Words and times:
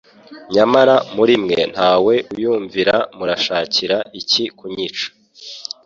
Nyamara 0.53 0.95
muri 1.15 1.33
mwe 1.43 1.59
ntawe 1.73 2.13
uyumvira. 2.35 2.95
Murashakira 3.17 3.97
iki 4.19 4.43
kunyica?» 4.57 5.05